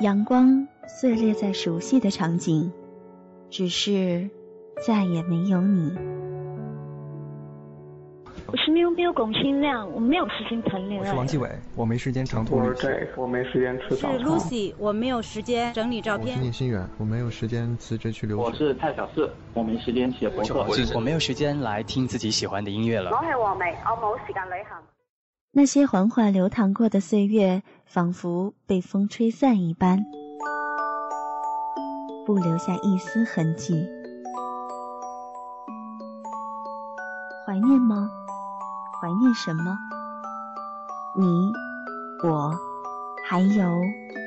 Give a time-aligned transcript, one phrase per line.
[0.00, 2.72] 阳光碎裂在熟悉的场景，
[3.50, 4.30] 只是
[4.86, 5.94] 再也没有你。
[8.46, 11.06] 我是喵喵龚新亮，我没有时间谈恋爱。
[11.06, 12.90] 我是王继伟，我没时间长途旅行。
[13.14, 14.18] 我没时间吃早餐。
[14.18, 16.28] 是 Lucy，我没有时间整理照片。
[16.28, 18.42] 我是聂心远，我没有时间辞职去留学。
[18.42, 20.66] 我是蔡小四，我没时间写博客。
[20.94, 23.10] 我没有时间来听自己喜欢的音乐了。
[23.10, 24.78] 我是王梅，我冇时间旅行。
[25.52, 29.98] 那些缓缓流淌过的岁月，仿佛被风吹散一般，
[32.24, 33.84] 不留下一丝痕迹。
[37.44, 38.08] 怀念吗？
[39.02, 39.76] 怀念什么？
[41.18, 41.26] 你、
[42.22, 42.54] 我，
[43.28, 43.68] 还有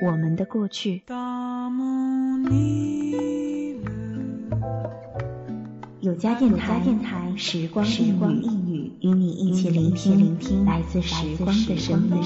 [0.05, 1.03] 我们的过去。
[6.01, 6.81] 有家电台，
[7.37, 8.62] 时光时光一语，
[9.03, 12.23] 与你一起聆听聆听来自时光的声音。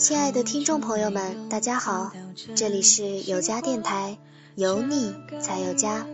[0.00, 2.10] 亲爱的听众朋友们，大家好，
[2.54, 4.16] 这里是有家电台，
[4.54, 6.06] 有你才有家，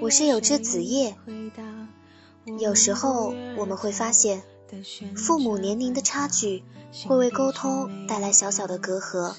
[0.00, 1.14] 我是有只子夜。
[2.58, 4.42] 有时候我们会发现，
[5.14, 6.64] 父母年龄的差距
[7.06, 9.34] 会为沟通带来小小的隔阂，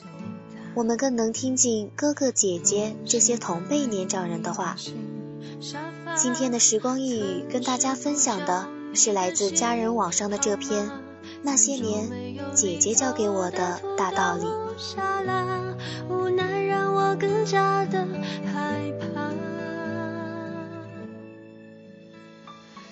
[0.75, 4.75] 我们更能听进哥哥姐姐这些同辈年长人的话。
[6.15, 10.87] 今天的时光一语跟大家分享的是来自家人网上的这篇。
[11.43, 14.45] 那些年，姐姐教给我的大道理。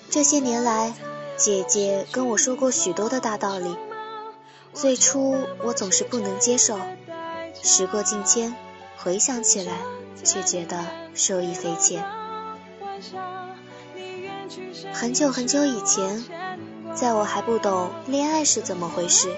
[0.08, 0.94] 这些年来，
[1.36, 3.76] 姐姐跟我说过许多的大道理。
[4.72, 6.78] 最初我总是不能接受，
[7.62, 8.54] 时过境迁，
[8.96, 9.72] 回想起来，
[10.24, 10.84] 却觉得
[11.14, 12.04] 受益匪浅。
[14.92, 16.24] 很久很久以前。
[16.96, 19.36] 在我还不懂恋爱是怎么回事，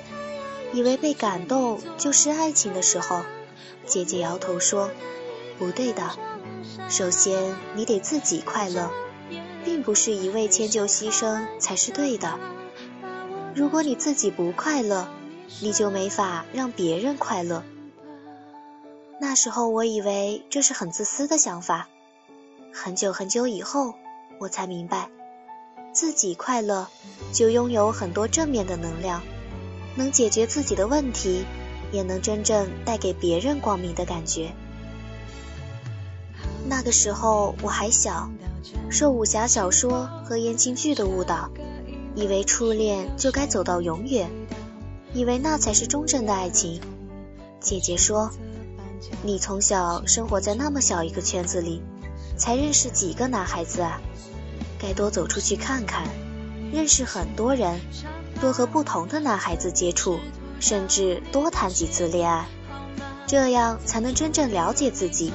[0.73, 3.23] 以为被感动就是爱情的时候，
[3.85, 4.91] 姐姐摇头说
[5.59, 6.09] ：“不对的，
[6.89, 8.93] 首先你得自己快乐，
[9.65, 12.39] 并不是一味迁就牺牲才是对的。
[13.57, 15.09] 如果你自己不快乐，
[15.61, 17.65] 你就没法让别人快乐。”
[19.21, 21.89] 那时候我以为这是很自私的想法，
[22.73, 23.95] 很久很久以后，
[24.39, 25.11] 我才明白。
[25.93, 26.88] 自己快乐，
[27.32, 29.22] 就拥有很多正面的能量，
[29.97, 31.44] 能解决自己的问题，
[31.91, 34.53] 也能真正带给别人光明的感觉。
[36.69, 38.31] 那个时候我还小，
[38.91, 41.50] 受武侠小说和言情剧的误导，
[42.15, 44.31] 以为初恋就该走到永远，
[45.15, 46.81] 以为那才是忠贞的爱情。
[47.59, 48.31] 姐姐说
[49.25, 51.82] ：“你从小生活在那么小一个圈子里，
[52.37, 54.00] 才认识几个男孩子啊？”
[54.78, 56.05] 该多走出去看看，
[56.72, 57.81] 认识很多人，
[58.41, 60.21] 多和不同的男孩子接触，
[60.61, 62.47] 甚至多谈几次恋爱，
[63.27, 65.33] 这样才能真正了解自己。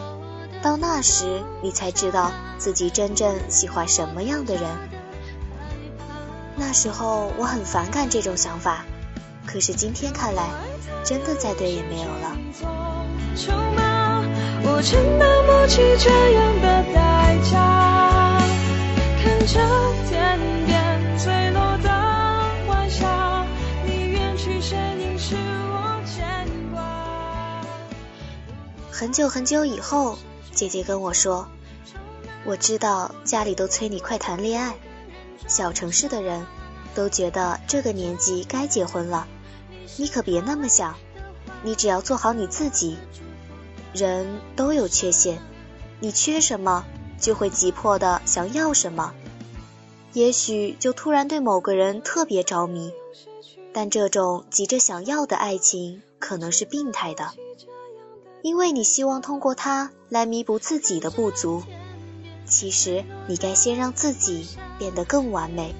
[0.61, 4.63] 到那时，你才知道自己真正喜欢什么样的人。
[6.55, 8.85] 那时候我很反感这种想法，
[9.45, 10.47] 可是今天看来，
[11.03, 12.37] 真的再对也没有了。
[14.65, 17.72] 我承担不起这样的代价。
[19.45, 19.59] 着
[20.09, 21.89] 点点坠落的
[22.67, 23.45] 晚霞，
[23.85, 27.61] 你远去身影是我牵挂。
[28.91, 30.17] 很久很久以后，
[30.53, 31.47] 姐姐跟我说
[32.45, 34.75] ：“我知道家里都催你快谈恋爱，
[35.47, 36.45] 小城市的人
[36.95, 39.27] 都觉得这个年纪该结婚了，
[39.97, 40.95] 你可别那么想，
[41.63, 42.97] 你只要做好你自己。
[43.93, 45.39] 人都有缺陷，
[45.99, 46.85] 你缺什么
[47.19, 49.13] 就会急迫的想要什么。”
[50.13, 52.91] 也许就突然对某个人特别着迷，
[53.73, 57.31] 但这种急着想要的爱情可能是病态的，
[58.43, 61.63] 因为你希望通过他来弥补自己的不足。
[62.45, 65.73] 其实你该先让自己变得更完美，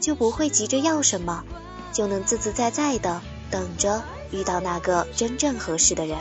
[0.00, 1.44] 就不会急着要什么，
[1.92, 6.18] 就能自自在在的等着遇到那个真正合适的人。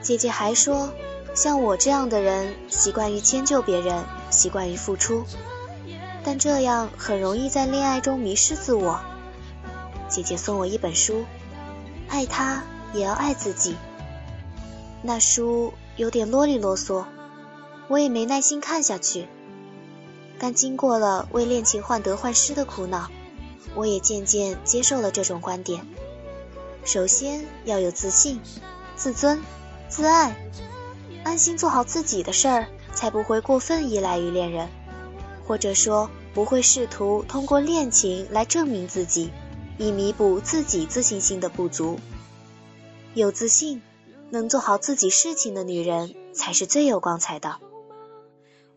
[0.00, 0.88] 姐姐还说，
[1.34, 5.24] 像我这样的人，习惯于迁就别人，习惯于付出。
[6.24, 9.00] 但这样很容易在恋爱中迷失自我。
[10.08, 11.20] 姐姐送我一本书，
[12.08, 13.72] 《爱他也要爱自己》。
[15.02, 17.04] 那书有点啰里啰嗦，
[17.88, 19.26] 我也没耐心看下去。
[20.38, 23.08] 但经过了为恋情患得患失的苦恼，
[23.74, 25.86] 我也渐渐接受了这种观点。
[26.84, 28.40] 首先要有自信、
[28.96, 29.40] 自尊、
[29.88, 30.36] 自爱，
[31.24, 34.68] 安心做好自己的事儿，才不会过分依赖于恋人，
[35.46, 39.30] 或者说不会试图通过恋情来证明自己，
[39.78, 41.98] 以弥补自己自信心的不足。
[43.14, 43.82] 有自信、
[44.30, 47.56] 能做好自己事情的女人才是最有光彩的。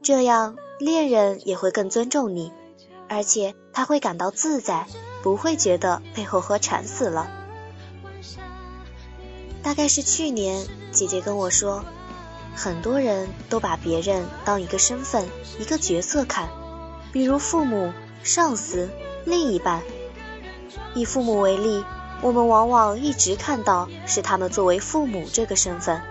[0.01, 2.51] 这样，恋人也会更尊重你，
[3.07, 4.87] 而且他会感到自在，
[5.23, 7.31] 不会觉得被活活馋死了。
[9.63, 11.85] 大概是去年，姐姐跟我说，
[12.55, 15.27] 很多人都把别人当一个身份、
[15.59, 16.49] 一个角色看，
[17.11, 17.91] 比如父母、
[18.23, 18.89] 上司、
[19.25, 19.83] 另一半。
[20.93, 21.83] 以父母为例，
[22.21, 26.01] 我们往往一直看到是他们作为父母这个身份，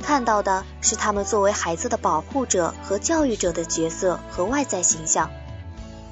[0.00, 5.30] 看到的是他们作为孩子的保护者和教育者的角色和外在形象，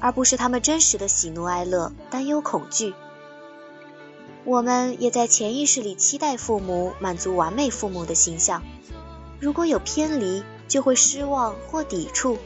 [0.01, 2.93] 而不是他们真实的喜怒哀乐、担忧恐惧。
[4.43, 8.61] 我们也在潜意识里期待父母满足完美父母的形象，
[9.43, 12.37] 如果有偏离，就会失望或抵触，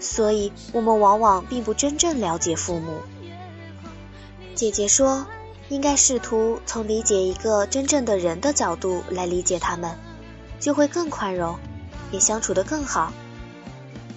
[0.00, 3.00] 所以我们往往并不真正了解父母。
[4.54, 5.26] 姐姐说，
[5.68, 9.94] 应该试图从理解一个真正的人的角度来理解他们，
[10.58, 11.58] 就会更宽容，
[12.10, 13.12] 也相处得更好。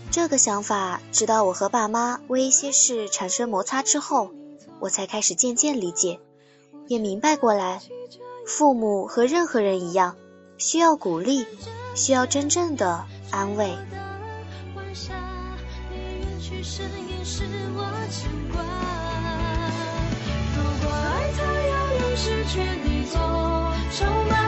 [0.10, 4.32] 这个想法，直到我和爸妈为一些事产生摩擦之后，
[4.80, 6.22] 我才开始渐渐理解。
[6.88, 7.82] 也明白过来，
[8.48, 10.16] 父母和任何人一样，
[10.58, 11.46] 需要鼓励，
[11.96, 13.76] 需要真正的安慰。
[20.56, 23.20] 如果爱他要用失去你做
[23.92, 24.45] 筹码，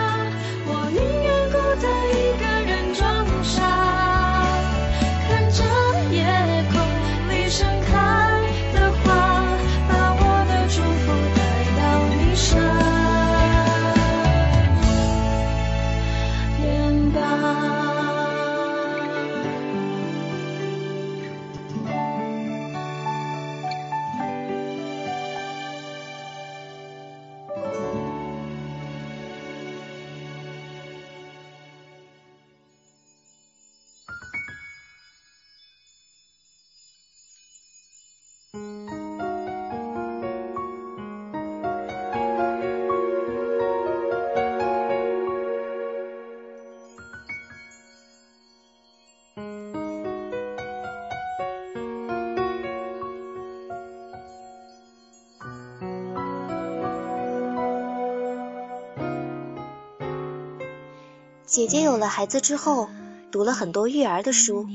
[61.48, 62.90] 姐姐有了孩子之后，
[63.32, 64.68] 读了很多育儿的书，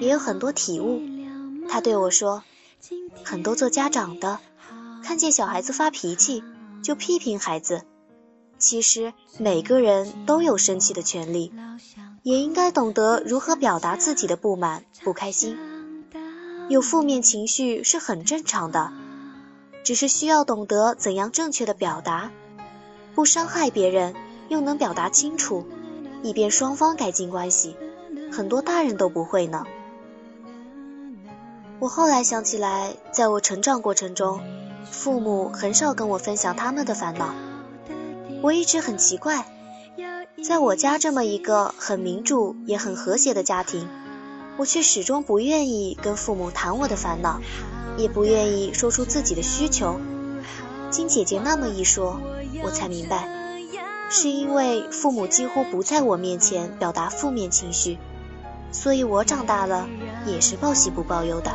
[0.00, 1.02] 也有很多体悟。
[1.68, 2.42] 她对我说，
[3.22, 4.38] 很多做家长的，
[5.02, 6.42] 看见小孩子发脾气
[6.82, 7.82] 就批评孩子。
[8.58, 11.52] 其实每个人都有生气的权利，
[12.22, 15.58] 也应该懂得如何表达自己的不满、不开心。
[16.70, 18.94] 有负面情绪是很正常的，
[19.84, 22.32] 只是需要懂得怎样正确的表达，
[23.14, 24.14] 不伤害别人，
[24.48, 25.66] 又能表达清楚。
[26.24, 27.76] 以便双方改进关系，
[28.32, 29.64] 很多大人都不会呢。
[31.80, 34.40] 我后来想起来，在我成长过程中，
[34.90, 37.34] 父母很少跟我分享他们的烦恼。
[38.40, 39.46] 我一直很奇怪，
[40.42, 43.86] 在我家这么一个很民主也很和谐的家庭，
[44.56, 47.38] 我却始终不愿意跟父母谈我的烦恼，
[47.98, 50.00] 也不愿意说出自己的需求。
[50.90, 52.18] 经姐姐那么一说，
[52.62, 53.43] 我才明白。
[54.10, 57.98] 是因为父母几乎不在我面前表达负面情绪，
[58.70, 59.88] 所以我长大了
[60.26, 61.50] 也是报喜不报忧的。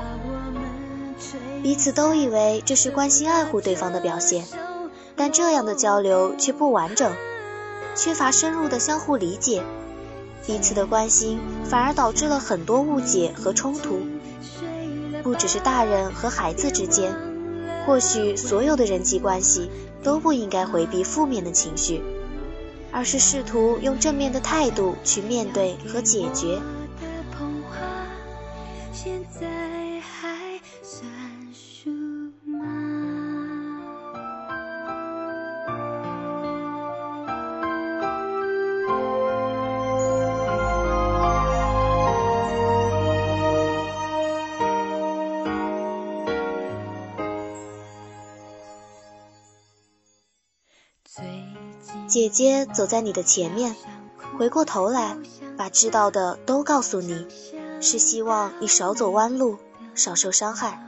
[1.61, 4.45] 彼此都以为这是关心爱护对方的表现，
[5.15, 7.13] 但这样的交流却不完整，
[7.95, 9.63] 缺乏深入的相互理解，
[10.45, 13.99] 彼此的关心反而导致了很多误解和冲突。
[15.21, 17.13] 不只是大人和孩子之间，
[17.85, 19.69] 或许所有的人际关系
[20.01, 22.01] 都不应该回避负面的情绪。
[22.91, 26.59] 而是试图用正面的态度去面对和解决。
[52.09, 53.75] 姐姐走在你的前面，
[54.39, 55.15] 回过头来
[55.55, 57.27] 把知道的都告诉你，
[57.81, 59.59] 是希望你少走弯路，
[59.93, 60.83] 少受伤害。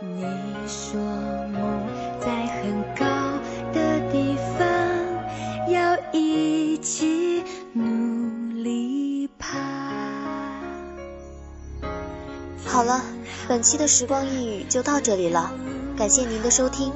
[0.00, 0.24] 你
[0.66, 1.86] 说梦
[2.18, 3.04] 在很高
[3.74, 7.44] 的地方，要一起
[7.74, 7.82] 努
[8.62, 9.58] 力爬。
[12.64, 13.02] 好了，
[13.46, 15.52] 本期的时光一语就到这里了，
[15.98, 16.90] 感谢您的收听。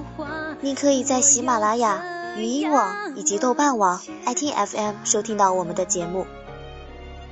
[0.60, 2.02] 您可以在喜马拉雅、
[2.36, 6.26] 语音网以及豆瓣网、爱听 FM 收听到我们的节目。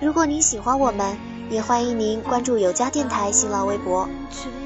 [0.00, 1.18] 如果您喜欢我们，
[1.50, 4.08] 也欢迎您关注有家电台新浪微博，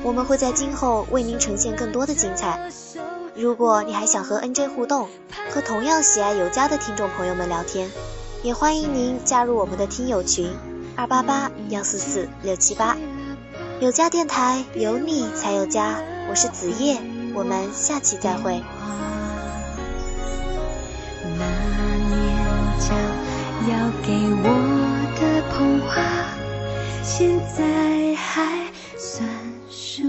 [0.03, 2.71] 我们会在今后为您呈现更多的精彩。
[3.35, 5.09] 如果你还想和 NJ 互动，
[5.51, 7.91] 和同样喜爱有家的听众朋友们聊天，
[8.43, 10.53] 也欢迎您加入我们的听友群
[10.97, 12.95] 二八八幺四四六七八。
[13.81, 17.01] 有家电台有你才有家，我是子夜，
[17.35, 18.63] 我们下期再会。
[21.39, 21.45] 那
[22.11, 22.17] 年
[22.79, 22.89] 将
[23.69, 23.73] 要
[24.03, 24.47] 给我
[25.17, 25.21] 的
[25.55, 25.93] 童话，
[27.03, 27.59] 现在
[28.17, 28.29] 还
[28.99, 29.29] 算
[29.71, 30.03] 数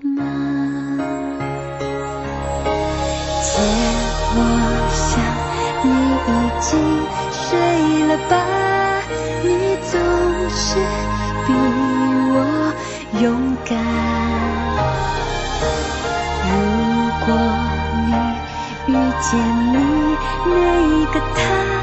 [0.00, 0.18] 吗？
[3.42, 3.50] 借
[4.36, 4.38] 我
[4.92, 5.12] 想
[5.84, 5.86] 你
[6.28, 6.68] 已经
[7.30, 7.44] 睡
[8.08, 8.32] 了吧，
[9.42, 9.46] 你
[9.90, 9.92] 总
[10.50, 10.66] 是
[11.46, 11.48] 比
[12.34, 12.36] 我。
[13.20, 13.22] 勇
[13.64, 14.23] 敢。
[19.20, 19.38] 见
[19.72, 21.73] 你那个他，